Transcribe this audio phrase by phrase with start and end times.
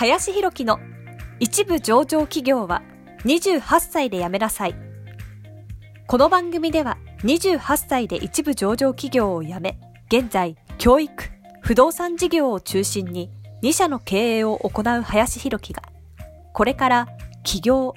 [0.00, 0.78] 林博樹の
[1.40, 2.84] 一部上場企業は
[3.24, 4.76] 28歳で辞めなさい。
[6.06, 9.76] この番組では28歳で一部上場企業を辞め、
[10.06, 11.12] 現在教育、
[11.62, 13.32] 不動産事業を中心に
[13.64, 15.82] 2社の経営を行う林博樹が、
[16.52, 17.08] これから
[17.42, 17.94] 起業、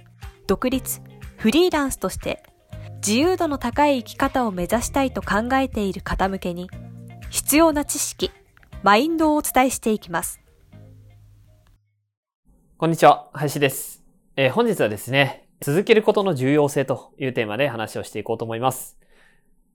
[0.47, 1.02] 独立、
[1.38, 2.42] フリーランスとして
[3.06, 6.68] 自由度の高い生き方を目指したいと考えている方向けに
[7.29, 8.32] 必要な知識、
[8.82, 10.40] マインドをお伝えしていきます。
[12.82, 14.04] こんにちは、林です。
[14.36, 18.98] えー、本日はですね、続けることの重要性というテーマで話をしていこうと思います。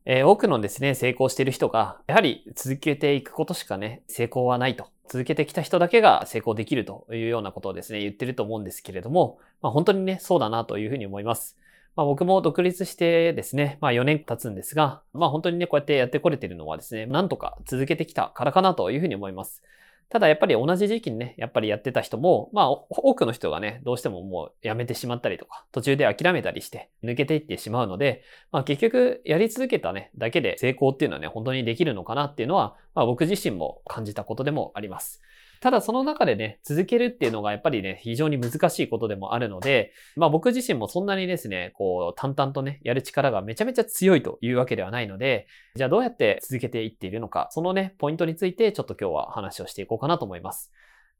[0.06, 4.88] えー、多くのですね、成功している人が、やはり続けていくことしかね、成功はないと。
[5.06, 11.56] 続けてきた人だけが成功できるというようなことをですね、言ってると思うんですけれども、まあ本当にね、そうだなというふうに思います。
[11.94, 19.62] まあ僕も独立してですね、まあ4年経つんですが、まあ本当にね、こうやってやってこれてるのはですね、なんとか続けてきたからかなというふうに思います。
[20.08, 35.20] ただやっぱり同じ時期にね、やっぱりやってた人も、まあ多くの人がね、どうしてももうやめてしまったりとか、途中で諦めたりして抜けていってしまうので、まあ結局やり続けたね、だけで成功っていうのはね、本当にできるのかなっていうのは、まあ僕自身も感じたことでもあります。
[35.60, 50.72] ただその中でね、続けるっていうのがやっぱりね、非常に難しいことでもあるので、まあ僕自身もそんなにですね、こう淡々とね、やる力がめちゃめちゃ強いというわけではないので、じゃあどうやって続けていっているのか、そのね、ポイントについてちょっと今日は話をしていこうかなと思います。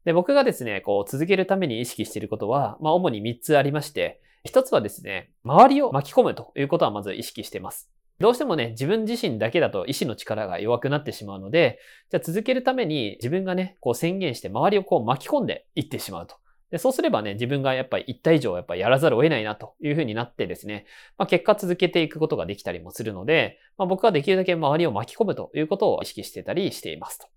[0.05, 7.96] で、僕がですね、こう続けるために意識していることは、まあ主に3つありまして、一つはですね、周りを巻き込むということはまず意識しています。
[8.19, 11.79] どうしてもね、自分自身だけだと意志の力が弱くなってしまうので、
[12.09, 16.35] じゃあ続けるために自分がね、こう宣言して周りをこう巻き込んでいってしまうと。
[16.71, 20.85] でそうすればね、自分がやっぱり一体以上やっぱりやらざるを得ないなというふうになってですね、
[21.17, 27.27] まあ、結果続けていくことができたりもするので、まあ、僕はできるだけ周りを巻き込むということを意識してたりしていますと。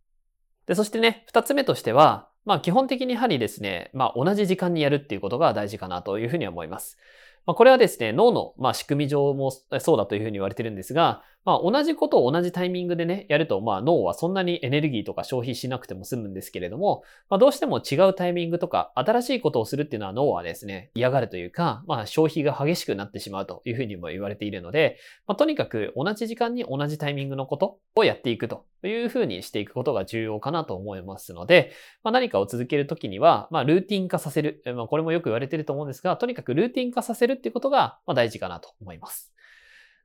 [0.66, 6.98] で、そしてね、二つ目としては、まあ基本的にやはりですね、まあ同じ時間にやるっていうことが大事かなというふうに思います。
[7.46, 31.72] まあ、これはですね、脳の、まあ、仕組み上もそうだというふうに言われてるんですが、まあ、同じことを同じタイミングでね、やると、まあ、脳はそんなにエネルギーとか消費しなくても済むんですけれども、まあ、どうしても違うタイミングとか、新しいことをするっていうのは脳はですね、嫌がるというか、まあ、消費が激しくなってしまうというふうにも言われているので、まあ、とにかく同じ時間に同じタイミングのことをやっていくというふうにしていくことが重要かなと思いますので、
[32.04, 34.62] まあ、何かを続けるときには、まあ、ルーティン化させる。
[34.76, 39.32] まあ、これもよく言われていると思うんですが、とにかくルーティン化させるっていうことが、まあ、大事かなと思います。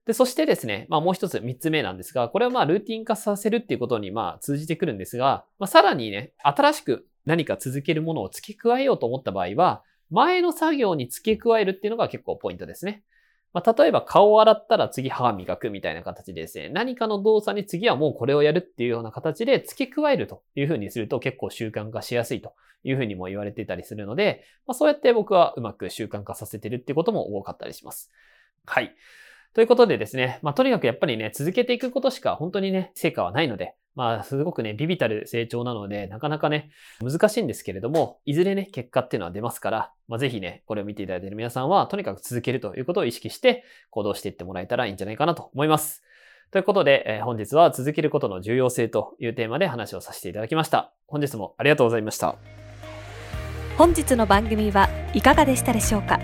[0.06, 13.04] で、そしてですね、まあもう一つ三つ目なんですが、これはまあルーティン化させるっていうことにまあ通じてくるんですが、まあさらにね、新しく何か続けるものを付け加えようと思った場合は、前の作業に付け加えるっていうのが結構ポイントですね。
[13.56, 28.12] まあ、例えば顔を洗ったら次歯磨くみたいな形でですね、何かの動作に次はもうこれをやるっていうような形で付け加えるというふうにすると結構習慣化しやすいというふうにも言われてたりするので、まあ、そうやって僕はうまく習慣化させてるっていうことも多かったりします。
[28.66, 28.94] はい。
[29.56, 36.72] ということでですね、まあ、とにかくやっぱりね、続けていくことしか本当にね、成果はないので、まあ、すごくね、ビビたる成長なので、なかなかね、
[37.02, 46.04] 難しいんですけれども、いずれね、結果っていうのは出ますから、まあ、ぜひね、これを見ていただいている皆さんは、とにかく続けるということを意識して行動していってもらえたらいいんじゃないかなと思います。
[46.52, 50.92] ということで、えー、本日は続けることの重要性というテーマで話をさせていただきました。
[51.08, 52.36] 本日もありがとうございました。
[53.78, 56.20] 本日の番組はいかがでしたでしょうか？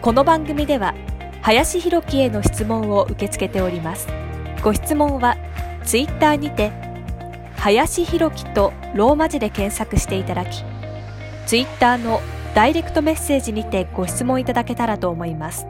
[0.00, 0.94] この番組では、
[1.42, 4.06] 林博樹への質問を受け付けております。
[4.62, 5.36] ご質問は、
[5.84, 6.70] ツイッターにて、
[7.56, 10.64] 林博樹とローマ字で検索していただき、
[11.46, 12.20] ツイッターの
[12.54, 15.66] ダイレクトメッセージにてご質問いただけたらと思います。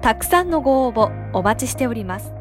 [0.00, 2.32] たくさんのご応募お待ちしております。